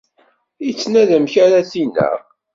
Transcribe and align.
Ittnadi 0.69 1.13
amek 1.17 1.33
ara 1.45 1.69
t-ineɣ. 1.69 2.17